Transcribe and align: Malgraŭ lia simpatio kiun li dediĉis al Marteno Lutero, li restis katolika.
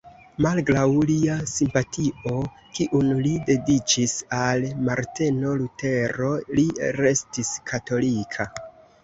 Malgraŭ 0.43 0.85
lia 1.09 1.33
simpatio 1.51 2.39
kiun 2.77 3.11
li 3.27 3.33
dediĉis 3.51 4.15
al 4.39 4.65
Marteno 4.89 5.53
Lutero, 5.61 6.33
li 6.61 6.67
restis 6.99 7.55
katolika. 7.71 8.51